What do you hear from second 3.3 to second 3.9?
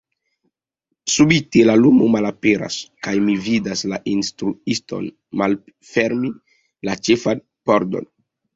vidas